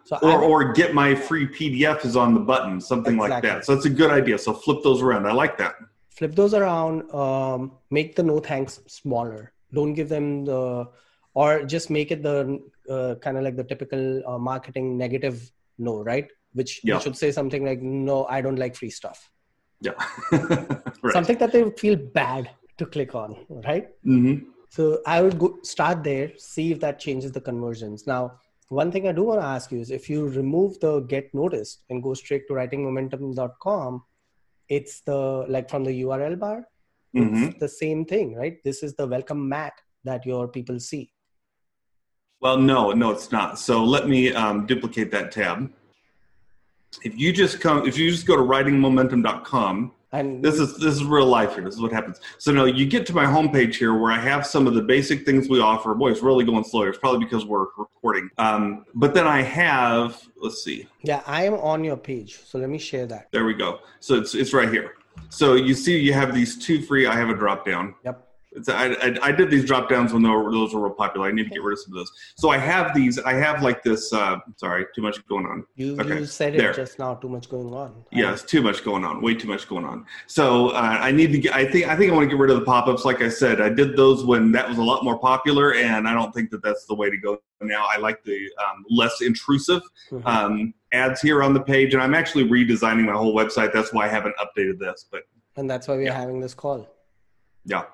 so 0.08 0.16
or, 0.22 0.42
or 0.42 0.72
get 0.72 0.94
my 0.94 1.14
free 1.14 1.46
pdf 1.46 2.04
is 2.04 2.16
on 2.16 2.34
the 2.34 2.40
button 2.40 2.80
something 2.80 3.16
exactly. 3.16 3.34
like 3.34 3.42
that 3.42 3.64
so 3.64 3.74
that's 3.74 3.86
a 3.86 3.90
good 4.00 4.10
idea 4.10 4.36
so 4.38 4.52
flip 4.52 4.78
those 4.82 5.02
around 5.02 5.26
i 5.26 5.32
like 5.32 5.56
that 5.58 5.74
flip 6.08 6.34
those 6.34 6.54
around 6.54 6.94
um, 7.14 7.72
make 7.90 8.16
the 8.16 8.22
no 8.22 8.38
thanks 8.38 8.80
smaller 8.86 9.52
don't 9.72 9.94
give 9.94 10.08
them 10.08 10.44
the 10.44 10.88
or 11.34 11.62
just 11.64 11.90
make 11.90 12.10
it 12.10 12.22
the 12.22 12.60
uh, 12.90 13.14
kind 13.16 13.36
of 13.36 13.44
like 13.44 13.56
the 13.56 13.64
typical 13.64 14.22
uh, 14.26 14.38
marketing 14.38 14.96
negative 14.96 15.50
no 15.78 16.02
right 16.02 16.28
which, 16.54 16.80
yeah. 16.82 16.94
which 16.94 17.04
should 17.04 17.16
say 17.16 17.30
something 17.30 17.64
like 17.64 17.82
no 17.82 18.24
i 18.26 18.40
don't 18.40 18.58
like 18.58 18.74
free 18.74 18.90
stuff 18.90 19.30
yeah. 19.80 19.92
right. 20.32 21.12
Something 21.12 21.38
that 21.38 21.52
they 21.52 21.62
would 21.62 21.78
feel 21.78 21.96
bad 21.96 22.50
to 22.78 22.86
click 22.86 23.14
on, 23.14 23.36
right? 23.48 23.88
Mm-hmm. 24.04 24.50
So 24.70 25.00
I 25.06 25.22
would 25.22 25.38
go 25.38 25.58
start 25.62 26.04
there, 26.04 26.32
see 26.36 26.72
if 26.72 26.80
that 26.80 26.98
changes 26.98 27.32
the 27.32 27.40
conversions. 27.40 28.06
Now, 28.06 28.40
one 28.68 28.92
thing 28.92 29.08
I 29.08 29.12
do 29.12 29.24
want 29.24 29.40
to 29.40 29.46
ask 29.46 29.72
you 29.72 29.80
is 29.80 29.90
if 29.90 30.10
you 30.10 30.28
remove 30.28 30.78
the 30.80 31.00
get 31.00 31.32
noticed 31.34 31.84
and 31.90 32.02
go 32.02 32.14
straight 32.14 32.46
to 32.48 32.54
writingmomentum.com, 32.54 34.02
it's 34.68 35.00
the 35.00 35.46
like 35.48 35.70
from 35.70 35.84
the 35.84 36.02
URL 36.02 36.38
bar, 36.38 36.68
mm-hmm. 37.16 37.44
it's 37.44 37.58
the 37.58 37.68
same 37.68 38.04
thing, 38.04 38.34
right? 38.34 38.62
This 38.64 38.82
is 38.82 38.94
the 38.94 39.06
welcome 39.06 39.48
mat 39.48 39.72
that 40.04 40.26
your 40.26 40.48
people 40.48 40.78
see. 40.80 41.10
Well, 42.40 42.58
no, 42.58 42.92
no, 42.92 43.10
it's 43.10 43.32
not. 43.32 43.58
So 43.58 43.82
let 43.82 44.08
me 44.08 44.32
um, 44.32 44.66
duplicate 44.66 45.10
that 45.12 45.32
tab 45.32 45.72
if 47.02 47.18
you 47.18 47.32
just 47.32 47.60
come 47.60 47.86
if 47.86 47.98
you 47.98 48.10
just 48.10 48.26
go 48.26 48.36
to 48.36 48.42
writingmomentum.com 48.42 49.92
and 50.12 50.42
this 50.42 50.58
is 50.58 50.76
this 50.78 50.94
is 50.94 51.04
real 51.04 51.26
life 51.26 51.54
here. 51.54 51.64
This 51.64 51.74
is 51.74 51.80
what 51.80 51.92
happens. 51.92 52.20
So 52.38 52.52
no 52.52 52.64
you 52.64 52.86
get 52.86 53.06
to 53.06 53.14
my 53.14 53.24
homepage 53.24 53.74
here 53.74 53.94
where 53.94 54.12
i 54.12 54.18
have 54.18 54.46
some 54.46 54.66
of 54.66 54.74
the 54.74 54.82
basic 54.82 55.24
things 55.24 55.48
we 55.48 55.60
offer. 55.60 55.94
Boy 55.94 56.10
it's 56.10 56.22
really 56.22 56.44
going 56.44 56.64
slow 56.64 56.82
it's 56.82 56.98
probably 56.98 57.24
because 57.24 57.44
we're 57.44 57.66
recording. 57.76 58.30
Um, 58.38 58.84
but 58.94 59.14
then 59.14 59.26
i 59.26 59.42
have 59.42 60.20
let's 60.36 60.62
see. 60.64 60.86
Yeah 61.02 61.22
i 61.26 61.44
am 61.44 61.54
on 61.54 61.84
your 61.84 61.96
page 61.96 62.40
so 62.44 62.58
let 62.58 62.70
me 62.70 62.78
share 62.78 63.06
that. 63.06 63.28
There 63.32 63.44
we 63.44 63.54
go. 63.54 63.80
So 64.00 64.14
it's 64.14 64.34
it's 64.34 64.52
right 64.52 64.70
here. 64.70 64.94
So 65.30 65.54
you 65.54 65.74
see 65.74 65.98
you 65.98 66.12
have 66.12 66.34
these 66.34 66.58
two 66.58 66.82
free 66.82 67.06
i 67.06 67.14
have 67.14 67.28
a 67.28 67.34
drop 67.34 67.66
down. 67.66 67.94
Yep 68.04 68.27
it's, 68.58 68.68
I, 68.68 68.88
I, 68.88 69.16
I, 69.22 69.32
did 69.32 69.50
these 69.50 69.64
drop 69.64 69.88
downs 69.88 70.12
when 70.12 70.22
were, 70.22 70.50
those 70.50 70.74
were 70.74 70.80
real 70.80 70.92
popular. 70.92 71.28
I 71.28 71.32
need 71.32 71.44
to 71.44 71.50
get 71.50 71.62
rid 71.62 71.74
of 71.74 71.80
some 71.80 71.92
of 71.92 71.98
those. 71.98 72.12
So 72.36 72.50
I 72.50 72.58
have 72.58 72.94
these. 72.94 73.18
I 73.18 73.34
have 73.34 73.62
like 73.62 73.82
this. 73.82 74.12
Uh, 74.12 74.38
sorry, 74.56 74.86
too 74.94 75.02
much 75.02 75.26
going 75.28 75.46
on. 75.46 75.64
You, 75.76 75.98
okay. 76.00 76.18
you 76.20 76.26
said 76.26 76.54
it 76.54 76.58
there. 76.58 76.72
just 76.72 76.98
now. 76.98 77.14
Too 77.14 77.28
much 77.28 77.48
going 77.48 77.72
on. 77.72 78.04
Yes, 78.12 78.42
too 78.42 78.62
much 78.62 78.84
going 78.84 79.04
on. 79.04 79.22
Way 79.22 79.34
too 79.34 79.48
much 79.48 79.68
going 79.68 79.84
on. 79.84 80.04
So 80.26 80.70
uh, 80.70 80.98
I 81.00 81.10
need 81.12 81.32
to 81.32 81.38
get. 81.38 81.54
I 81.54 81.70
think. 81.70 81.88
I 81.88 81.96
think 81.96 82.12
I 82.12 82.14
want 82.14 82.28
to 82.28 82.36
get 82.36 82.40
rid 82.40 82.50
of 82.50 82.58
the 82.58 82.64
pop 82.64 82.86
ups. 82.88 83.04
Like 83.04 83.22
I 83.22 83.28
said, 83.28 83.60
I 83.60 83.68
did 83.68 83.96
those 83.96 84.24
when 84.24 84.52
that 84.52 84.68
was 84.68 84.78
a 84.78 84.82
lot 84.82 85.04
more 85.04 85.18
popular, 85.18 85.74
and 85.74 86.08
I 86.08 86.14
don't 86.14 86.32
think 86.32 86.50
that 86.50 86.62
that's 86.62 86.84
the 86.86 86.94
way 86.94 87.10
to 87.10 87.16
go 87.16 87.38
now. 87.60 87.86
I 87.88 87.98
like 87.98 88.22
the 88.24 88.50
um, 88.58 88.84
less 88.90 89.20
intrusive 89.20 89.82
mm-hmm. 90.10 90.26
um, 90.26 90.74
ads 90.92 91.20
here 91.20 91.42
on 91.42 91.54
the 91.54 91.62
page, 91.62 91.94
and 91.94 92.02
I'm 92.02 92.14
actually 92.14 92.48
redesigning 92.48 93.04
my 93.04 93.12
whole 93.12 93.34
website. 93.34 93.72
That's 93.72 93.92
why 93.92 94.06
I 94.06 94.08
haven't 94.08 94.34
updated 94.36 94.78
this. 94.78 95.06
But 95.10 95.22
and 95.56 95.68
that's 95.68 95.88
why 95.88 95.96
we're 95.96 96.02
yeah. 96.02 96.14
having 96.18 96.40
this 96.40 96.54
call. 96.54 96.88
Yeah. 97.64 97.84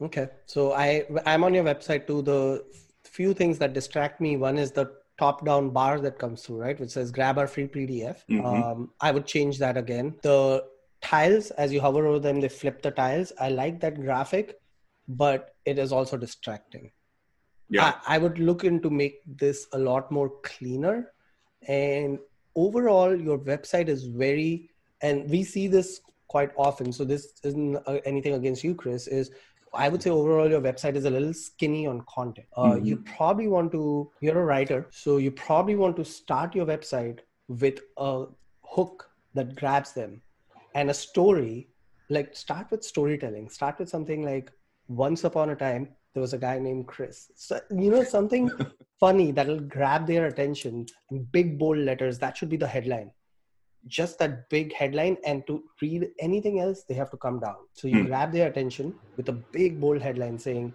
Okay. 0.00 0.28
So 0.46 0.72
I 0.72 1.04
I'm 1.24 1.44
on 1.44 1.54
your 1.54 1.64
website 1.64 2.06
too. 2.06 2.22
The 2.22 2.64
few 3.04 3.32
things 3.32 3.58
that 3.58 3.72
distract 3.72 4.20
me. 4.20 4.36
One 4.36 4.58
is 4.58 4.72
the 4.72 4.92
top 5.18 5.44
down 5.44 5.70
bar 5.70 6.00
that 6.00 6.18
comes 6.18 6.42
through, 6.42 6.58
right? 6.58 6.78
Which 6.78 6.90
says 6.90 7.10
grab 7.10 7.38
our 7.38 7.46
free 7.46 7.66
PDF. 7.66 8.18
Mm-hmm. 8.28 8.44
Um, 8.46 8.90
I 9.00 9.10
would 9.10 9.26
change 9.26 9.58
that 9.58 9.76
again. 9.76 10.14
The 10.22 10.64
tiles, 11.00 11.50
as 11.52 11.72
you 11.72 11.80
hover 11.80 12.06
over 12.06 12.18
them, 12.18 12.40
they 12.40 12.48
flip 12.48 12.82
the 12.82 12.90
tiles. 12.90 13.32
I 13.40 13.48
like 13.48 13.80
that 13.80 14.00
graphic, 14.00 14.58
but 15.08 15.54
it 15.64 15.78
is 15.78 15.92
also 15.92 16.16
distracting. 16.16 16.90
Yeah. 17.68 17.94
I, 18.06 18.16
I 18.16 18.18
would 18.18 18.38
look 18.38 18.64
into 18.64 18.90
make 18.90 19.22
this 19.26 19.66
a 19.72 19.78
lot 19.78 20.10
more 20.12 20.30
cleaner. 20.42 21.12
And 21.66 22.18
overall, 22.54 23.14
your 23.14 23.38
website 23.38 23.88
is 23.88 24.04
very, 24.04 24.70
and 25.00 25.28
we 25.28 25.42
see 25.42 25.66
this 25.66 26.00
quite 26.28 26.50
often. 26.56 26.92
So 26.92 27.04
this 27.04 27.34
isn't 27.42 27.76
uh, 27.76 27.98
anything 28.04 28.34
against 28.34 28.62
you, 28.62 28.74
Chris. 28.74 29.06
Is 29.06 29.30
I 29.76 29.88
would 29.88 30.02
say 30.02 30.10
overall 30.10 30.48
your 30.48 30.60
website 30.60 30.96
is 30.96 31.04
a 31.04 31.10
little 31.10 31.34
skinny 31.34 31.86
on 31.86 32.02
content. 32.08 32.46
Uh, 32.56 32.62
mm-hmm. 32.62 32.84
You 32.84 32.96
probably 32.98 33.48
want 33.48 33.72
to, 33.72 34.10
you're 34.20 34.40
a 34.40 34.44
writer, 34.44 34.86
so 34.90 35.18
you 35.18 35.30
probably 35.30 35.76
want 35.76 35.96
to 35.96 36.04
start 36.04 36.54
your 36.54 36.66
website 36.66 37.20
with 37.48 37.80
a 37.96 38.26
hook 38.64 39.08
that 39.34 39.54
grabs 39.54 39.92
them 39.92 40.20
and 40.74 40.90
a 40.90 40.94
story. 40.94 41.68
Like 42.08 42.36
start 42.36 42.70
with 42.70 42.84
storytelling. 42.84 43.48
Start 43.48 43.78
with 43.78 43.88
something 43.88 44.24
like 44.24 44.50
once 44.88 45.24
upon 45.24 45.50
a 45.50 45.56
time 45.56 45.88
there 46.14 46.22
was 46.22 46.32
a 46.32 46.38
guy 46.38 46.58
named 46.58 46.86
Chris. 46.86 47.30
So, 47.34 47.60
you 47.70 47.90
know, 47.90 48.02
something 48.02 48.50
funny 49.00 49.32
that'll 49.32 49.60
grab 49.60 50.06
their 50.06 50.26
attention 50.26 50.86
in 51.10 51.24
big 51.24 51.58
bold 51.58 51.76
letters. 51.76 52.18
That 52.18 52.38
should 52.38 52.48
be 52.48 52.56
the 52.56 52.66
headline 52.66 53.10
just 53.86 54.18
that 54.18 54.48
big 54.48 54.72
headline 54.72 55.16
and 55.24 55.46
to 55.46 55.62
read 55.80 56.08
anything 56.18 56.60
else 56.60 56.82
they 56.82 56.94
have 56.94 57.10
to 57.10 57.16
come 57.16 57.38
down. 57.38 57.56
So 57.72 57.88
you 57.88 58.02
hmm. 58.02 58.06
grab 58.06 58.32
their 58.32 58.48
attention 58.48 58.94
with 59.16 59.28
a 59.28 59.32
big 59.32 59.80
bold 59.80 60.02
headline 60.02 60.38
saying 60.38 60.74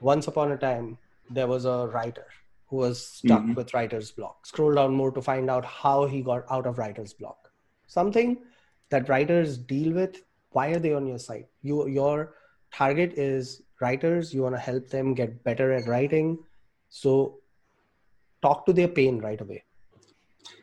once 0.00 0.26
upon 0.28 0.52
a 0.52 0.56
time 0.56 0.98
there 1.30 1.46
was 1.46 1.64
a 1.64 1.88
writer 1.88 2.26
who 2.66 2.76
was 2.76 3.04
stuck 3.06 3.42
mm-hmm. 3.42 3.54
with 3.54 3.74
writer's 3.74 4.10
block. 4.10 4.46
Scroll 4.46 4.74
down 4.74 4.94
more 4.94 5.10
to 5.12 5.20
find 5.20 5.50
out 5.50 5.64
how 5.64 6.06
he 6.06 6.22
got 6.22 6.44
out 6.50 6.66
of 6.66 6.78
writer's 6.78 7.12
block. 7.12 7.50
Something 7.86 8.38
that 8.90 9.08
writers 9.08 9.58
deal 9.58 9.92
with 9.92 10.22
why 10.50 10.68
are 10.68 10.78
they 10.78 10.92
on 10.92 11.06
your 11.06 11.18
site 11.18 11.48
you 11.62 11.88
your 11.88 12.34
target 12.74 13.14
is 13.14 13.62
writers. 13.80 14.32
You 14.32 14.42
want 14.42 14.54
to 14.54 14.60
help 14.60 14.88
them 14.88 15.14
get 15.14 15.42
better 15.44 15.72
at 15.72 15.86
writing. 15.86 16.38
So 16.88 17.38
talk 18.42 18.66
to 18.66 18.72
their 18.72 18.88
pain 18.88 19.18
right 19.18 19.40
away 19.40 19.64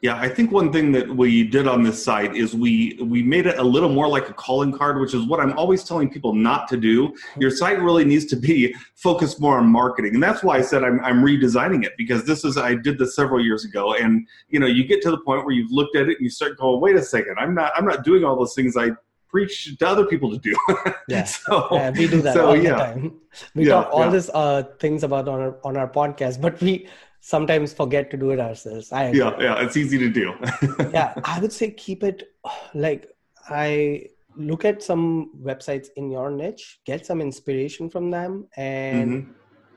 yeah, 0.01 0.15
I 0.17 0.29
think 0.29 0.51
one 0.51 0.71
thing 0.71 0.91
that 0.93 1.09
we 1.09 1.43
did 1.43 1.67
on 1.67 1.83
this 1.83 2.03
site 2.03 2.35
is 2.35 2.55
we 2.55 2.97
we 3.01 3.21
made 3.21 3.45
it 3.47 3.57
a 3.57 3.63
little 3.63 3.89
more 3.89 4.07
like 4.07 4.29
a 4.29 4.33
calling 4.33 4.71
card, 4.71 4.99
which 4.99 5.13
is 5.13 5.25
what 5.25 5.41
I'm 5.41 5.57
always 5.57 5.83
telling 5.83 6.09
people 6.09 6.33
not 6.33 6.69
to 6.69 6.77
do. 6.77 7.13
Your 7.37 7.51
site 7.51 7.81
really 7.81 8.05
needs 8.05 8.25
to 8.27 8.37
be 8.37 8.73
focused 8.95 9.41
more 9.41 9.57
on 9.57 9.67
marketing, 9.67 10.13
and 10.13 10.23
that's 10.23 10.41
why 10.41 10.57
I 10.57 10.61
said 10.61 10.83
I'm, 10.83 10.99
I'm 11.01 11.21
redesigning 11.21 11.83
it 11.83 11.93
because 11.97 12.23
this 12.25 12.45
is 12.45 12.57
I 12.57 12.75
did 12.75 12.97
this 12.97 13.15
several 13.15 13.43
years 13.43 13.65
ago, 13.65 13.93
and 13.95 14.25
you 14.47 14.59
know 14.59 14.67
you 14.67 14.85
get 14.85 15.01
to 15.01 15.11
the 15.11 15.19
point 15.19 15.45
where 15.45 15.53
you've 15.53 15.71
looked 15.71 15.97
at 15.97 16.03
it 16.03 16.17
and 16.17 16.21
you 16.21 16.29
start 16.29 16.57
going, 16.57 16.79
wait 16.79 16.95
a 16.95 17.03
second, 17.03 17.35
I'm 17.37 17.53
not 17.53 17.73
I'm 17.75 17.85
not 17.85 18.05
doing 18.05 18.23
all 18.23 18.37
those 18.37 18.53
things 18.53 18.77
I 18.77 18.91
preach 19.27 19.77
to 19.77 19.87
other 19.87 20.05
people 20.05 20.31
to 20.31 20.37
do. 20.37 20.55
yeah. 21.07 21.23
so, 21.23 21.67
yeah, 21.71 21.91
we 21.91 22.07
do 22.07 22.21
that 22.21 22.33
so, 22.33 22.47
all 22.47 22.55
yeah. 22.55 22.63
the 22.63 22.77
time. 22.77 23.13
We 23.53 23.67
yeah, 23.67 23.73
talk 23.73 23.89
all 23.91 24.05
yeah. 24.05 24.09
these 24.09 24.29
uh, 24.29 24.63
things 24.79 25.03
about 25.03 25.27
on 25.27 25.41
our 25.41 25.57
on 25.65 25.75
our 25.75 25.89
podcast, 25.89 26.41
but 26.41 26.59
we 26.61 26.87
sometimes 27.21 27.73
forget 27.73 28.09
to 28.11 28.17
do 28.17 28.31
it 28.31 28.39
ourselves. 28.39 28.91
I 28.91 29.11
yeah, 29.11 29.35
yeah, 29.39 29.61
it's 29.61 29.77
easy 29.77 29.97
to 29.97 30.09
do. 30.09 30.33
yeah, 30.93 31.13
I 31.23 31.39
would 31.39 31.51
say 31.51 31.71
keep 31.71 32.03
it 32.03 32.33
like 32.73 33.15
I 33.49 34.07
look 34.35 34.65
at 34.65 34.81
some 34.81 35.31
websites 35.41 35.87
in 35.95 36.09
your 36.09 36.31
niche, 36.31 36.79
get 36.85 37.05
some 37.05 37.21
inspiration 37.21 37.89
from 37.89 38.09
them, 38.09 38.47
and 38.55 39.23
mm-hmm. 39.23 39.31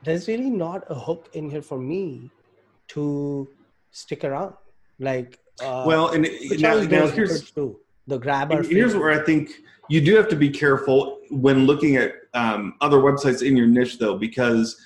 there's 0.05 0.29
really 0.29 0.51
not 0.51 0.85
a 0.89 0.95
hook 0.95 1.29
in 1.35 1.51
here 1.51 1.63
for 1.63 1.79
me 1.79 2.31
to 2.89 3.49
stick 3.91 4.25
around. 4.25 4.55
Like, 4.99 5.39
uh, 5.63 5.85
well, 5.87 6.11
and 6.11 6.29
now, 6.61 6.81
now 6.81 7.07
here's 7.09 7.51
too. 7.51 7.81
the 8.07 8.19
grab. 8.19 8.53
Here's 8.67 8.95
where 8.95 9.11
I 9.11 9.25
think 9.25 9.51
you 9.89 10.01
do 10.01 10.15
have 10.17 10.29
to 10.29 10.37
be 10.37 10.49
careful 10.49 11.19
when 11.31 11.67
looking 11.67 11.97
at 11.97 12.13
um, 12.35 12.75
other 12.81 12.99
websites 12.99 13.47
in 13.47 13.57
your 13.57 13.67
niche, 13.67 13.99
though, 13.99 14.17
because 14.17 14.81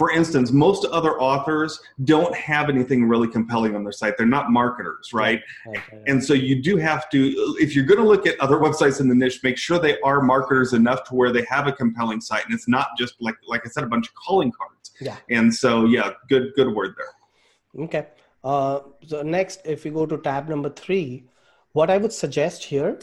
for 0.00 0.10
instance, 0.10 0.50
most 0.50 0.86
other 0.86 1.20
authors 1.20 1.78
don't 2.04 2.34
have 2.34 2.70
anything 2.70 3.06
really 3.06 3.28
compelling 3.28 3.76
on 3.76 3.82
their 3.82 3.92
site. 3.92 4.16
They're 4.16 4.24
not 4.24 4.50
marketers, 4.50 5.12
right? 5.12 5.42
Okay. 5.68 6.02
And 6.06 6.24
so 6.24 6.32
you 6.32 6.62
do 6.62 6.78
have 6.78 7.10
to, 7.10 7.18
if 7.60 7.76
you're 7.76 7.84
going 7.84 8.00
to 8.00 8.06
look 8.06 8.26
at 8.26 8.40
other 8.40 8.56
websites 8.56 9.00
in 9.02 9.08
the 9.08 9.14
niche, 9.14 9.40
make 9.42 9.58
sure 9.58 9.78
they 9.78 10.00
are 10.00 10.22
marketers 10.22 10.72
enough 10.72 11.04
to 11.08 11.14
where 11.14 11.30
they 11.34 11.44
have 11.50 11.66
a 11.66 11.72
compelling 11.72 12.22
site, 12.22 12.46
and 12.46 12.54
it's 12.54 12.66
not 12.66 12.86
just 12.96 13.12
like 13.20 13.34
like 13.46 13.66
I 13.66 13.68
said, 13.68 13.84
a 13.84 13.88
bunch 13.88 14.08
of 14.08 14.14
calling 14.14 14.50
cards. 14.50 14.92
Yeah. 15.02 15.18
And 15.28 15.54
so 15.54 15.84
yeah, 15.84 16.12
good 16.30 16.54
good 16.54 16.74
word 16.74 16.94
there. 16.96 17.84
Okay. 17.84 18.06
Uh, 18.42 18.80
so 19.06 19.20
next, 19.20 19.60
if 19.66 19.84
we 19.84 19.90
go 19.90 20.06
to 20.06 20.16
tab 20.16 20.48
number 20.48 20.70
three, 20.70 21.26
what 21.72 21.90
I 21.90 21.98
would 21.98 22.14
suggest 22.14 22.64
here 22.64 22.98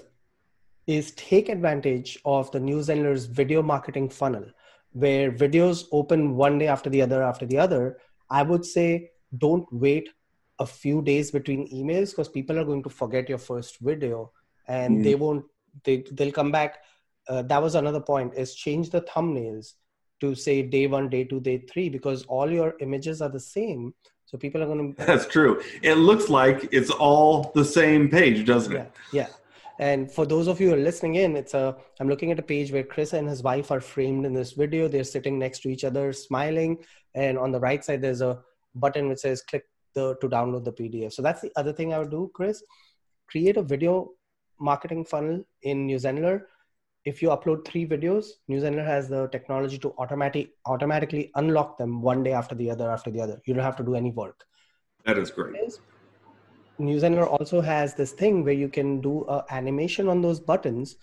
is 0.87 1.11
take 1.11 1.49
advantage 1.49 2.17
of 2.25 2.49
the 2.49 2.59
New 2.59 2.79
Zenler's 2.79 3.25
video 3.25 3.61
marketing 3.61 4.09
funnel 4.09 4.45
where 4.97 5.31
videos 5.31 5.85
open 5.91 6.35
one 6.35 6.57
day 6.57 6.67
after 6.67 6.89
the 6.89 7.01
other 7.01 7.21
after 7.23 7.45
the 7.45 7.57
other, 7.57 7.97
I 8.29 8.41
would 8.43 8.65
say 8.65 9.11
don't 9.37 9.67
wait 9.71 10.09
a 10.59 10.65
few 10.65 11.01
days 11.01 11.29
between 11.29 11.67
emails 11.69 12.09
because 12.09 12.29
people 12.29 12.57
are 12.59 12.65
going 12.65 12.83
to 12.83 12.89
forget 12.89 13.29
your 13.29 13.37
first 13.37 13.79
video 13.79 14.31
and 14.67 14.97
mm. 14.97 15.03
they 15.03 15.15
won't 15.15 15.45
they 15.83 16.03
they'll 16.11 16.31
come 16.31 16.51
back. 16.51 16.79
Uh, 17.29 17.41
that 17.43 17.61
was 17.61 17.75
another 17.75 17.99
point 17.99 18.33
is 18.35 18.55
change 18.55 18.89
the 18.89 19.01
thumbnails 19.01 19.73
to 20.21 20.33
say 20.33 20.61
day 20.61 20.87
one 20.87 21.09
day 21.09 21.23
two 21.23 21.41
day 21.41 21.57
three 21.69 21.89
because 21.89 22.23
all 22.23 22.49
your 22.49 22.73
images 22.79 23.21
are 23.21 23.29
the 23.29 23.39
same. 23.39 23.93
So 24.25 24.37
people 24.37 24.63
are 24.63 24.65
going 24.65 24.95
to 24.95 25.05
that's 25.05 25.27
true. 25.27 25.61
It 25.83 25.95
looks 25.95 26.29
like 26.29 26.69
it's 26.71 26.89
all 26.89 27.51
the 27.53 27.65
same 27.65 28.09
page 28.09 28.45
doesn't 28.45 28.75
it? 28.75 28.91
Yeah 29.11 29.27
and 29.79 30.11
for 30.11 30.25
those 30.25 30.47
of 30.47 30.59
you 30.59 30.69
who 30.69 30.73
are 30.73 30.77
listening 30.77 31.15
in, 31.15 31.35
it's 31.35 31.53
a 31.53 31.75
I'm 31.99 32.09
looking 32.09 32.31
at 32.31 32.39
a 32.39 32.43
page 32.43 32.71
where 32.71 32.83
Chris 32.83 33.13
and 33.13 33.27
his 33.27 33.43
wife 33.43 33.71
are 33.71 33.81
framed 33.81 34.25
in 34.25 34.33
this 34.33 34.53
video. 34.53 34.87
They're 34.87 35.03
sitting 35.03 35.37
next 35.37 35.59
to 35.61 35.69
each 35.69 35.83
other, 35.83 36.13
smiling, 36.13 36.79
and 37.13 37.37
on 37.37 37.51
the 37.51 37.59
right 37.59 37.83
side 37.83 38.01
there's 38.01 38.21
a 38.21 38.39
button 38.75 39.09
which 39.09 39.19
says 39.19 39.41
click 39.41 39.65
the 39.93 40.15
to 40.21 40.29
download 40.29 40.63
the 40.63 40.73
PDF. 40.73 41.13
So 41.13 41.21
that's 41.21 41.41
the 41.41 41.51
other 41.55 41.73
thing 41.73 41.93
I 41.93 41.99
would 41.99 42.11
do, 42.11 42.31
Chris. 42.33 42.63
Create 43.27 43.57
a 43.57 43.63
video 43.63 44.11
marketing 44.59 45.05
funnel 45.05 45.43
in 45.61 45.85
New 45.85 45.97
Zenler. 45.97 46.41
If 47.05 47.21
you 47.21 47.29
upload 47.29 47.65
three 47.65 47.87
videos, 47.87 48.25
New 48.47 48.59
Zenler 48.59 48.85
has 48.85 49.07
the 49.07 49.27
technology 49.27 49.77
to 49.79 49.93
automatic 49.97 50.49
automatically 50.65 51.31
unlock 51.35 51.77
them 51.77 52.01
one 52.01 52.23
day 52.23 52.33
after 52.33 52.55
the 52.55 52.69
other 52.71 52.89
after 52.89 53.11
the 53.11 53.21
other. 53.21 53.41
You 53.45 53.53
don't 53.53 53.63
have 53.63 53.77
to 53.77 53.83
do 53.83 53.95
any 53.95 54.11
work. 54.11 54.43
That 55.05 55.17
is 55.17 55.31
great. 55.31 55.55
New 56.79 56.97
Zenler 56.99 57.27
also 57.27 57.61
has 57.61 57.95
this 57.95 58.11
thing 58.11 58.43
where 58.43 58.53
you 58.53 58.69
can 58.69 59.01
do 59.01 59.25
a 59.27 59.43
animation 59.49 60.07
on 60.07 60.21
those 60.21 60.39
buttons 60.39 60.95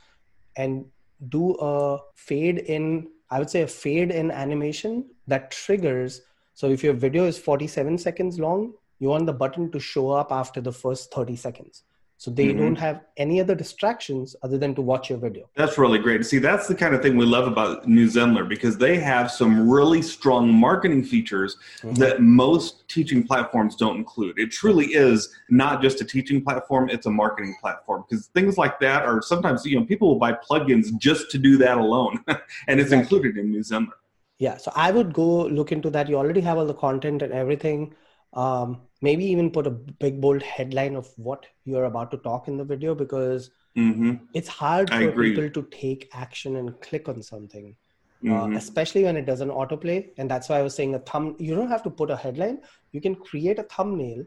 and 0.57 0.85
do 1.29 1.57
a 1.61 1.99
fade 2.15 2.59
in 2.59 3.09
i 3.31 3.39
would 3.39 3.51
say 3.51 3.63
a 3.63 3.67
fade 3.67 4.11
in 4.11 4.31
animation 4.31 5.09
that 5.27 5.51
triggers. 5.51 6.23
So 6.55 6.69
if 6.69 6.85
your 6.85 6.93
video 6.93 7.25
is 7.27 7.39
47 7.39 7.99
seconds 7.99 8.39
long 8.39 8.75
you 9.01 9.09
want 9.09 9.27
the 9.27 9.33
button 9.33 9.71
to 9.73 9.81
show 9.81 10.11
up 10.11 10.31
after 10.31 10.61
the 10.61 10.73
first 10.73 11.13
30 11.13 11.37
seconds 11.37 11.83
so 12.25 12.31
they 12.31 12.47
mm-hmm. 12.47 12.59
don't 12.59 12.77
have 12.77 13.03
any 13.19 13.39
other 13.39 13.55
distractions 13.55 14.35
other 14.43 14.57
than 14.57 14.75
to 14.75 14.81
watch 14.81 15.11
your 15.11 15.19
video 15.19 15.47
that's 15.57 15.77
really 15.77 15.99
great 15.99 16.25
see 16.25 16.39
that's 16.39 16.67
the 16.67 16.75
kind 16.75 16.95
of 16.95 17.03
thing 17.03 17.19
we 17.19 17.27
love 17.27 17.47
about 17.47 17.87
new 17.87 18.07
zenler 18.07 18.49
because 18.49 18.79
they 18.79 18.99
have 18.99 19.31
some 19.31 19.69
really 19.69 20.01
strong 20.01 20.51
marketing 20.51 21.05
features 21.05 21.59
mm-hmm. 21.83 21.93
that 21.97 22.23
most 22.23 22.89
teaching 22.89 23.23
platforms 23.23 23.77
don't 23.77 23.97
include 23.99 24.39
it 24.39 24.51
truly 24.51 24.87
is 24.87 25.29
not 25.51 25.83
just 25.83 26.01
a 26.01 26.05
teaching 26.05 26.43
platform 26.43 26.89
it's 26.89 27.05
a 27.05 27.11
marketing 27.11 27.55
platform 27.61 28.03
because 28.09 28.29
things 28.29 28.57
like 28.57 28.81
that 28.81 29.03
are 29.03 29.21
sometimes 29.21 29.67
you 29.67 29.79
know 29.79 29.85
people 29.85 30.09
will 30.09 30.23
buy 30.27 30.33
plugins 30.33 30.97
just 30.97 31.31
to 31.31 31.37
do 31.37 31.59
that 31.59 31.77
alone 31.77 32.19
and 32.29 32.81
it's 32.81 32.91
exactly. 32.93 32.99
included 33.01 33.37
in 33.37 33.51
new 33.51 33.61
zenler 33.61 33.99
yeah 34.39 34.57
so 34.57 34.73
i 34.75 34.91
would 34.91 35.13
go 35.13 35.45
look 35.59 35.73
into 35.73 35.91
that 35.91 36.09
you 36.09 36.17
already 36.17 36.41
have 36.41 36.57
all 36.57 36.65
the 36.65 36.81
content 36.89 37.21
and 37.21 37.35
everything 37.35 37.95
um, 38.33 38.81
maybe 39.07 39.25
even 39.25 39.51
put 39.57 39.67
a 39.67 39.77
big 40.05 40.21
bold 40.25 40.43
headline 40.43 40.97
of 41.01 41.09
what 41.17 41.47
you're 41.65 41.89
about 41.91 42.11
to 42.11 42.19
talk 42.27 42.49
in 42.49 42.57
the 42.57 42.69
video 42.73 42.95
because 42.95 43.51
mm-hmm. 43.77 44.13
it's 44.41 44.49
hard 44.49 44.93
for 44.93 45.13
people 45.23 45.49
to 45.57 45.63
take 45.71 46.09
action 46.13 46.57
and 46.61 46.81
click 46.81 47.09
on 47.09 47.23
something 47.23 47.67
uh, 47.71 48.29
mm-hmm. 48.29 48.55
uh, 48.55 48.59
especially 48.59 49.05
when 49.05 49.17
it 49.23 49.27
doesn't 49.31 49.57
autoplay 49.63 49.99
and 50.19 50.31
that's 50.31 50.49
why 50.49 50.59
i 50.59 50.67
was 50.69 50.75
saying 50.75 50.95
a 50.95 51.03
thumb 51.11 51.35
you 51.39 51.55
don't 51.55 51.75
have 51.77 51.83
to 51.89 51.91
put 52.01 52.15
a 52.17 52.21
headline 52.25 52.59
you 52.93 53.01
can 53.07 53.15
create 53.15 53.59
a 53.65 53.69
thumbnail 53.75 54.25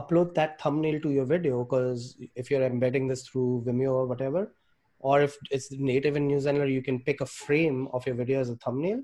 upload 0.00 0.34
that 0.38 0.60
thumbnail 0.62 1.00
to 1.04 1.12
your 1.18 1.28
video 1.34 1.64
because 1.64 2.16
if 2.34 2.50
you're 2.50 2.64
embedding 2.70 3.06
this 3.08 3.26
through 3.28 3.62
vimeo 3.66 3.92
or 4.00 4.06
whatever 4.06 4.42
or 5.00 5.22
if 5.22 5.36
it's 5.50 5.70
native 5.90 6.16
in 6.16 6.26
new 6.26 6.40
zenler 6.48 6.72
you 6.78 6.82
can 6.88 6.98
pick 7.10 7.20
a 7.20 7.26
frame 7.26 7.86
of 7.92 8.06
your 8.06 8.16
video 8.22 8.40
as 8.40 8.50
a 8.50 8.56
thumbnail 8.56 9.00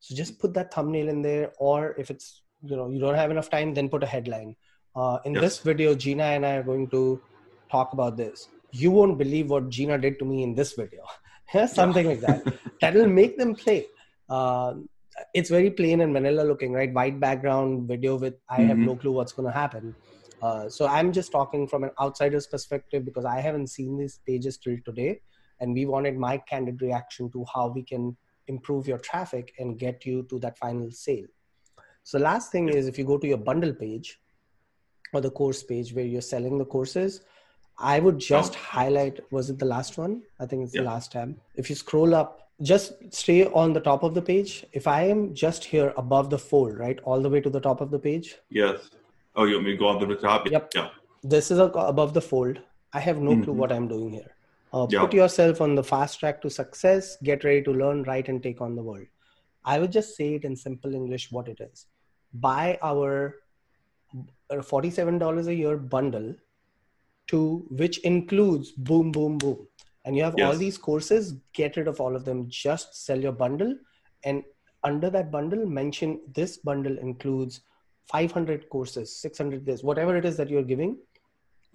so 0.00 0.14
just 0.14 0.38
put 0.38 0.54
that 0.54 0.72
thumbnail 0.74 1.08
in 1.08 1.22
there 1.22 1.52
or 1.58 1.94
if 2.04 2.10
it's 2.10 2.42
you 2.62 2.76
know 2.76 2.88
you 2.88 2.98
don't 2.98 3.14
have 3.14 3.30
enough 3.30 3.50
time 3.50 3.74
then 3.74 3.88
put 3.88 4.02
a 4.02 4.06
headline. 4.06 4.56
Uh, 4.96 5.18
in 5.24 5.34
yes. 5.34 5.42
this 5.42 5.58
video 5.60 5.94
gina 5.94 6.24
and 6.24 6.44
i 6.44 6.56
are 6.56 6.62
going 6.62 6.88
to 6.88 7.20
talk 7.70 7.92
about 7.92 8.16
this. 8.16 8.48
You 8.72 8.90
won't 8.90 9.18
believe 9.18 9.50
what 9.50 9.68
gina 9.68 9.98
did 9.98 10.18
to 10.18 10.24
me 10.24 10.42
in 10.42 10.54
this 10.54 10.72
video. 10.72 11.04
Something 11.66 12.06
like 12.06 12.20
that. 12.20 12.54
That 12.80 12.94
will 12.94 13.08
make 13.08 13.36
them 13.36 13.54
play. 13.54 13.86
Uh, 14.28 14.74
it's 15.34 15.50
very 15.50 15.70
plain 15.70 16.00
and 16.00 16.12
vanilla 16.12 16.42
looking 16.42 16.72
right? 16.72 16.92
White 16.92 17.20
background 17.20 17.88
video 17.88 18.16
with 18.16 18.34
i 18.48 18.58
mm-hmm. 18.58 18.68
have 18.68 18.78
no 18.78 18.96
clue 18.96 19.12
what's 19.12 19.32
going 19.32 19.46
to 19.46 19.56
happen. 19.56 19.94
Uh, 20.40 20.68
so 20.68 20.86
i'm 20.86 21.12
just 21.12 21.32
talking 21.32 21.66
from 21.66 21.84
an 21.84 21.90
outsider's 22.00 22.46
perspective 22.46 23.04
because 23.04 23.24
i 23.24 23.40
haven't 23.40 23.66
seen 23.66 23.98
these 23.98 24.20
pages 24.26 24.56
till 24.58 24.76
today. 24.84 25.20
And 25.60 25.74
we 25.74 25.86
wanted 25.86 26.16
my 26.16 26.38
candid 26.38 26.80
reaction 26.80 27.30
to 27.32 27.44
how 27.52 27.68
we 27.68 27.82
can 27.82 28.16
improve 28.46 28.86
your 28.86 28.98
traffic 28.98 29.52
and 29.58 29.78
get 29.78 30.06
you 30.06 30.22
to 30.30 30.38
that 30.38 30.56
final 30.56 30.90
sale 30.90 31.26
so 32.08 32.18
last 32.18 32.50
thing 32.50 32.70
is 32.70 32.88
if 32.88 32.98
you 32.98 33.04
go 33.04 33.18
to 33.18 33.26
your 33.26 33.36
bundle 33.36 33.74
page 33.74 34.18
or 35.12 35.20
the 35.20 35.30
course 35.30 35.62
page 35.62 35.92
where 35.92 36.06
you're 36.06 36.22
selling 36.22 36.56
the 36.56 36.64
courses, 36.64 37.20
I 37.76 38.00
would 38.00 38.18
just 38.18 38.54
oh. 38.54 38.58
highlight, 38.58 39.20
was 39.30 39.50
it 39.50 39.58
the 39.58 39.66
last 39.66 39.98
one? 39.98 40.22
I 40.40 40.46
think 40.46 40.64
it's 40.64 40.74
yeah. 40.74 40.80
the 40.80 40.86
last 40.86 41.12
tab. 41.12 41.36
If 41.54 41.68
you 41.68 41.76
scroll 41.76 42.14
up, 42.14 42.48
just 42.62 42.94
stay 43.12 43.44
on 43.44 43.74
the 43.74 43.80
top 43.80 44.04
of 44.04 44.14
the 44.14 44.22
page. 44.22 44.64
If 44.72 44.86
I 44.86 45.02
am 45.02 45.34
just 45.34 45.62
here 45.62 45.92
above 45.98 46.30
the 46.30 46.38
fold, 46.38 46.78
right, 46.78 46.98
all 47.04 47.20
the 47.20 47.28
way 47.28 47.42
to 47.42 47.50
the 47.50 47.60
top 47.60 47.82
of 47.82 47.90
the 47.90 47.98
page. 47.98 48.36
Yes. 48.48 48.88
Oh, 49.36 49.44
you 49.44 49.56
want 49.56 49.66
me 49.66 49.72
to 49.72 49.76
go 49.76 49.88
on 49.88 50.00
to 50.00 50.06
the 50.06 50.16
top? 50.16 50.50
Yep. 50.50 50.72
Yeah. 50.74 50.88
This 51.22 51.50
is 51.50 51.58
above 51.58 52.14
the 52.14 52.22
fold. 52.22 52.58
I 52.94 53.00
have 53.00 53.18
no 53.18 53.32
mm-hmm. 53.32 53.42
clue 53.42 53.52
what 53.52 53.70
I'm 53.70 53.86
doing 53.86 54.14
here. 54.14 54.34
Uh, 54.72 54.86
yeah. 54.88 55.00
Put 55.00 55.12
yourself 55.12 55.60
on 55.60 55.74
the 55.74 55.84
fast 55.84 56.20
track 56.20 56.40
to 56.40 56.48
success. 56.48 57.18
Get 57.22 57.44
ready 57.44 57.60
to 57.64 57.70
learn, 57.70 58.04
write, 58.04 58.30
and 58.30 58.42
take 58.42 58.62
on 58.62 58.76
the 58.76 58.82
world. 58.82 59.06
I 59.62 59.78
would 59.78 59.92
just 59.92 60.16
say 60.16 60.36
it 60.36 60.44
in 60.44 60.56
simple 60.56 60.94
English 60.94 61.30
what 61.30 61.48
it 61.48 61.60
is 61.60 61.86
buy 62.34 62.78
our 62.82 63.36
$47 64.50 65.46
a 65.46 65.54
year 65.54 65.76
bundle 65.76 66.34
to 67.28 67.66
which 67.70 67.98
includes 67.98 68.72
boom 68.72 69.12
boom 69.12 69.38
boom. 69.38 69.66
And 70.04 70.16
you 70.16 70.22
have 70.24 70.34
yes. 70.38 70.46
all 70.46 70.56
these 70.56 70.78
courses 70.78 71.34
get 71.52 71.76
rid 71.76 71.88
of 71.88 72.00
all 72.00 72.16
of 72.16 72.24
them. 72.24 72.48
Just 72.48 73.04
sell 73.04 73.20
your 73.20 73.32
bundle. 73.32 73.76
And 74.24 74.42
under 74.84 75.10
that 75.10 75.30
bundle 75.30 75.66
mention 75.66 76.20
this 76.34 76.56
bundle 76.56 76.96
includes 76.98 77.60
500 78.06 78.68
courses 78.70 79.14
600 79.20 79.66
this 79.66 79.82
whatever 79.82 80.16
it 80.16 80.24
is 80.24 80.36
that 80.36 80.48
you're 80.48 80.62
giving 80.62 80.96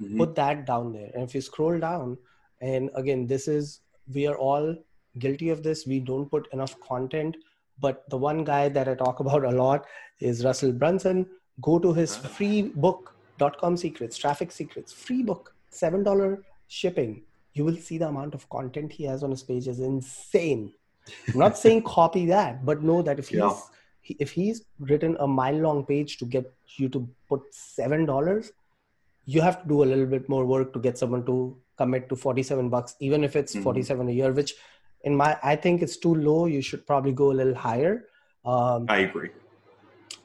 mm-hmm. 0.01 0.17
put 0.17 0.35
that 0.35 0.65
down 0.65 0.93
there. 0.93 1.11
And 1.13 1.23
if 1.23 1.35
you 1.35 1.41
scroll 1.41 1.79
down 1.79 2.17
and 2.61 2.89
again 2.95 3.27
this 3.27 3.47
is 3.47 3.81
we 4.11 4.25
are 4.25 4.37
all 4.37 4.75
guilty 5.19 5.49
of 5.49 5.63
this. 5.63 5.85
We 5.85 5.99
don't 5.99 6.29
put 6.29 6.51
enough 6.53 6.79
content 6.79 7.37
but 7.79 8.09
the 8.09 8.17
one 8.17 8.43
guy 8.43 8.69
that 8.69 8.87
I 8.87 8.95
talk 8.95 9.19
about 9.25 9.43
a 9.43 9.51
lot 9.51 9.85
is 10.19 10.43
Russell 10.43 10.71
Brunson. 10.71 11.25
Go 11.61 11.79
to 11.79 11.93
his 11.93 12.15
free 12.15 12.63
book, 12.63 13.15
com 13.59 13.77
secrets, 13.77 14.17
traffic 14.17 14.51
secrets, 14.51 14.91
free 14.91 15.23
book, 15.23 15.53
$7 15.71 16.41
shipping. 16.67 17.23
You 17.53 17.65
will 17.65 17.77
see 17.77 17.97
the 17.97 18.07
amount 18.07 18.33
of 18.33 18.49
content 18.49 18.91
he 18.91 19.03
has 19.03 19.23
on 19.23 19.31
his 19.31 19.43
page 19.43 19.67
is 19.67 19.79
insane. 19.79 20.73
I'm 21.31 21.39
not 21.39 21.57
saying 21.57 21.83
copy 21.97 22.25
that, 22.27 22.65
but 22.65 22.81
know 22.81 23.01
that 23.01 23.19
if 23.19 23.27
he's 23.27 23.37
yeah. 23.37 24.15
if 24.19 24.31
he's 24.31 24.63
written 24.79 25.15
a 25.19 25.27
mile 25.27 25.55
long 25.55 25.85
page 25.85 26.17
to 26.17 26.25
get 26.25 26.51
you 26.77 26.89
to 26.89 27.07
put 27.29 27.41
seven 27.51 28.05
dollars, 28.05 28.51
you 29.25 29.41
have 29.41 29.61
to 29.61 29.67
do 29.67 29.83
a 29.83 29.85
little 29.85 30.05
bit 30.05 30.27
more 30.29 30.45
work 30.45 30.73
to 30.73 30.79
get 30.79 30.97
someone 30.97 31.25
to 31.25 31.55
commit 31.77 32.09
to 32.09 32.15
47 32.15 32.69
bucks, 32.69 32.95
even 32.99 33.23
if 33.23 33.35
it's 33.35 33.53
mm-hmm. 33.53 33.63
47 33.63 34.09
a 34.09 34.11
year, 34.11 34.31
which 34.31 34.53
in 35.03 35.15
my 35.15 35.37
i 35.43 35.55
think 35.55 35.81
it's 35.81 35.97
too 35.97 36.15
low 36.15 36.45
you 36.45 36.61
should 36.61 36.85
probably 36.85 37.11
go 37.11 37.31
a 37.31 37.37
little 37.41 37.55
higher 37.55 38.05
um, 38.45 38.85
i 38.89 38.99
agree 38.99 39.29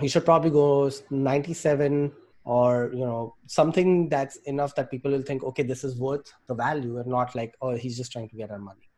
you 0.00 0.08
should 0.08 0.24
probably 0.24 0.50
go 0.50 0.90
97 1.10 2.12
or 2.44 2.90
you 2.92 3.00
know 3.00 3.34
something 3.46 4.08
that's 4.08 4.36
enough 4.52 4.74
that 4.74 4.90
people 4.90 5.10
will 5.10 5.22
think 5.22 5.42
okay 5.44 5.62
this 5.62 5.84
is 5.84 5.96
worth 5.98 6.32
the 6.46 6.54
value 6.54 6.98
and 6.98 7.06
not 7.06 7.34
like 7.34 7.54
oh 7.60 7.74
he's 7.74 7.96
just 7.96 8.12
trying 8.12 8.28
to 8.28 8.36
get 8.36 8.50
our 8.50 8.58
money 8.58 8.88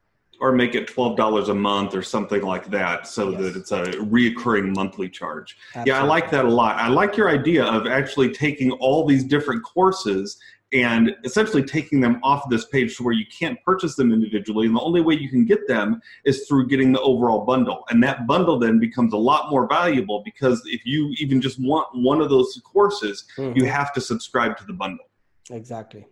or 0.40 0.52
make 0.52 0.74
it 0.74 0.88
$12 0.88 1.50
a 1.50 1.54
month 1.54 1.94
or 1.94 2.02
something 2.02 2.42
like 2.42 2.70
that 2.70 3.06
so 3.06 3.30
Yes. 3.30 3.40
that 3.40 3.56
it's 3.56 3.72
a 3.72 3.82
reoccurring 4.16 4.74
monthly 4.74 5.08
charge. 5.08 5.58
Yeah, 5.84 6.00
I 6.00 6.02
like 6.02 6.30
that 6.30 6.46
a 6.46 6.48
lot. 6.48 6.76
I 6.76 6.88
like 6.88 7.14
your 7.14 7.28
idea 7.28 7.62
of 7.62 7.86
actually 7.86 8.32
taking 8.32 8.72
all 8.72 9.04
these 9.04 9.22
different 9.22 9.62
courses 9.62 10.38
and 10.72 11.14
essentially 11.24 11.62
taking 11.62 12.00
them 12.00 12.20
off 12.22 12.48
this 12.48 12.64
page 12.66 12.96
to 12.96 13.02
where 13.02 13.12
you 13.14 13.24
can't 13.26 13.58
purchase 13.64 13.96
them 13.96 14.12
individually. 14.12 14.66
And 14.66 14.76
the 14.76 14.80
only 14.80 15.00
way 15.00 15.14
you 15.14 15.28
can 15.28 15.44
get 15.44 15.66
them 15.66 16.00
is 16.24 16.46
through 16.46 16.68
getting 16.68 16.92
the 16.92 17.00
overall 17.00 17.44
bundle. 17.44 17.84
And 17.90 18.02
that 18.04 18.26
bundle 18.26 18.58
then 18.58 18.78
becomes 18.78 19.12
a 19.12 19.16
lot 19.16 19.50
more 19.50 19.66
valuable 19.68 20.22
because 20.24 20.62
if 20.66 20.86
you 20.86 21.12
even 21.18 21.40
just 21.40 21.58
want 21.60 21.88
one 21.94 22.20
of 22.20 22.30
those 22.30 22.60
courses, 22.64 23.24
Mhm. 23.36 23.56
you 23.56 23.64
have 23.66 23.92
to 23.94 24.00
subscribe 24.00 24.56
to 24.58 24.64
the 24.66 24.72
bundle. 24.72 25.06
exactly. 25.50 26.06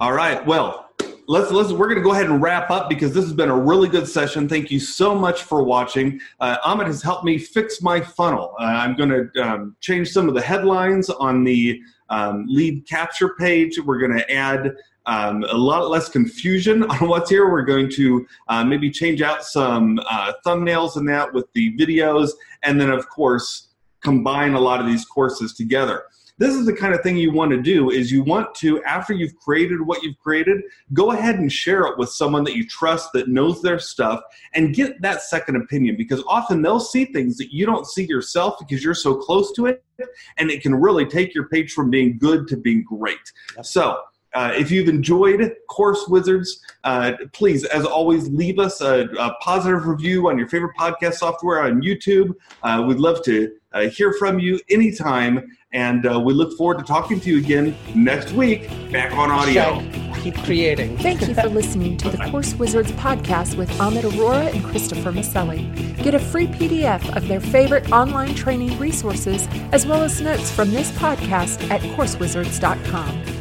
All 0.00 0.12
right. 0.12 0.44
Well, 0.44 0.90
let's 1.28 1.50
let's 1.52 1.70
we're 1.72 1.86
going 1.86 1.96
to 1.98 2.02
go 2.04 2.12
ahead 2.12 2.26
and 2.26 2.42
wrap 2.42 2.68
up 2.70 2.88
because 2.88 3.14
this 3.14 3.24
has 3.24 3.32
been 3.32 3.48
a 3.48 3.56
really 3.58 3.88
good 3.88 4.06
session. 4.08 4.48
Thank 4.48 4.70
you 4.70 4.80
so 4.80 5.14
much 5.14 5.42
for 5.42 5.62
watching. 5.62 6.20
Uh, 6.40 6.56
Amit 6.64 6.86
has 6.86 7.00
helped 7.02 7.24
me 7.24 7.38
fix 7.38 7.80
my 7.80 8.00
funnel. 8.00 8.54
Uh, 8.60 8.64
I'm 8.64 8.96
going 8.96 9.08
to 9.10 9.42
um, 9.42 9.76
change 9.80 10.08
some 10.10 10.28
of 10.28 10.34
the 10.34 10.40
headlines 10.42 11.08
on 11.08 11.44
the 11.44 11.80
um, 12.08 12.46
lead 12.48 12.86
capture 12.86 13.34
page. 13.38 13.78
We're 13.78 13.98
going 13.98 14.16
to 14.16 14.30
add. 14.32 14.76
Um, 15.08 15.44
a 15.44 15.56
lot 15.56 15.88
less 15.88 16.08
confusion 16.08 16.82
on 16.90 17.08
what's 17.08 17.30
here. 17.30 17.48
We're 17.48 17.62
going 17.62 17.88
to 17.90 18.26
uh, 18.48 18.64
maybe 18.64 18.90
change 18.90 19.22
out 19.22 19.44
some 19.44 20.00
uh, 20.10 20.32
thumbnails 20.44 20.96
and 20.96 21.08
that 21.08 21.32
with 21.32 21.46
the 21.52 21.76
videos, 21.76 22.32
and 22.64 22.80
then 22.80 22.90
of 22.90 23.08
course 23.08 23.68
combine 24.00 24.54
a 24.54 24.60
lot 24.60 24.80
of 24.80 24.86
these 24.86 25.04
courses 25.04 25.54
together 25.54 26.02
this 26.38 26.54
is 26.54 26.66
the 26.66 26.72
kind 26.72 26.94
of 26.94 27.00
thing 27.00 27.16
you 27.16 27.32
want 27.32 27.50
to 27.50 27.60
do 27.60 27.90
is 27.90 28.10
you 28.10 28.22
want 28.22 28.54
to 28.56 28.82
after 28.84 29.12
you've 29.12 29.36
created 29.36 29.80
what 29.80 30.02
you've 30.02 30.18
created 30.18 30.62
go 30.92 31.12
ahead 31.12 31.38
and 31.38 31.52
share 31.52 31.86
it 31.86 31.98
with 31.98 32.10
someone 32.10 32.44
that 32.44 32.54
you 32.54 32.66
trust 32.66 33.12
that 33.12 33.28
knows 33.28 33.62
their 33.62 33.78
stuff 33.78 34.20
and 34.54 34.74
get 34.74 35.00
that 35.00 35.22
second 35.22 35.56
opinion 35.56 35.96
because 35.96 36.22
often 36.26 36.62
they'll 36.62 36.80
see 36.80 37.04
things 37.06 37.36
that 37.36 37.52
you 37.52 37.64
don't 37.64 37.86
see 37.86 38.04
yourself 38.06 38.58
because 38.58 38.84
you're 38.84 38.94
so 38.94 39.14
close 39.14 39.52
to 39.52 39.66
it 39.66 39.84
and 40.36 40.50
it 40.50 40.62
can 40.62 40.74
really 40.74 41.06
take 41.06 41.34
your 41.34 41.48
page 41.48 41.72
from 41.72 41.90
being 41.90 42.18
good 42.18 42.46
to 42.48 42.56
being 42.56 42.84
great. 42.84 43.32
So 43.62 43.98
uh, 44.36 44.52
if 44.54 44.70
you've 44.70 44.88
enjoyed 44.88 45.50
Course 45.70 46.06
Wizards, 46.08 46.60
uh, 46.84 47.12
please, 47.32 47.64
as 47.64 47.86
always, 47.86 48.28
leave 48.28 48.58
us 48.58 48.82
a, 48.82 49.08
a 49.18 49.34
positive 49.40 49.86
review 49.86 50.28
on 50.28 50.36
your 50.36 50.46
favorite 50.46 50.76
podcast 50.78 51.14
software 51.14 51.62
on 51.62 51.80
YouTube. 51.80 52.34
Uh, 52.62 52.84
we'd 52.86 52.98
love 52.98 53.24
to 53.24 53.50
uh, 53.72 53.88
hear 53.88 54.12
from 54.12 54.38
you 54.38 54.60
anytime, 54.68 55.42
and 55.72 56.06
uh, 56.06 56.20
we 56.20 56.34
look 56.34 56.54
forward 56.58 56.78
to 56.78 56.84
talking 56.84 57.18
to 57.18 57.30
you 57.30 57.38
again 57.38 57.74
next 57.94 58.32
week 58.32 58.68
back 58.92 59.10
on 59.12 59.30
audio. 59.30 59.80
Shag, 59.80 60.22
keep 60.22 60.36
creating. 60.44 60.98
Thank 60.98 61.26
you 61.26 61.34
for 61.34 61.48
listening 61.48 61.96
to 61.96 62.10
the 62.10 62.18
Course 62.30 62.54
Wizards 62.56 62.92
podcast 62.92 63.56
with 63.56 63.70
Amit 63.78 64.04
Aurora 64.04 64.44
and 64.48 64.62
Christopher 64.62 65.12
Maselli. 65.12 65.72
Get 66.02 66.14
a 66.14 66.18
free 66.18 66.46
PDF 66.46 67.16
of 67.16 67.26
their 67.26 67.40
favorite 67.40 67.90
online 67.90 68.34
training 68.34 68.78
resources 68.78 69.48
as 69.72 69.86
well 69.86 70.02
as 70.02 70.20
notes 70.20 70.50
from 70.50 70.72
this 70.72 70.90
podcast 70.92 71.70
at 71.70 71.80
coursewizards.com. 71.96 73.35